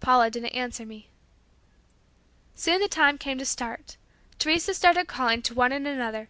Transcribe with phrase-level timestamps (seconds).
[0.00, 1.08] Paula didn't answer me.
[2.54, 3.96] Soon the time came to start.
[4.38, 6.28] Teresa started calling to one and another.